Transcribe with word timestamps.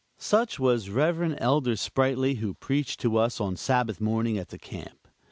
Such 0.17 0.57
was 0.57 0.89
Rev. 0.89 1.35
Elder 1.37 1.75
Sprightly, 1.75 2.33
who 2.41 2.55
preached 2.55 2.99
to 3.01 3.17
us 3.17 3.39
on 3.39 3.55
Sabbath 3.55 4.01
morning 4.01 4.35
at 4.39 4.49
the 4.49 4.57
Camp. 4.57 5.07